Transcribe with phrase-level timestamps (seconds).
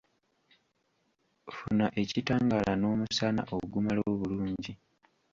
[1.55, 4.73] Funa ekitangaala n'omusana ogumala obulungi.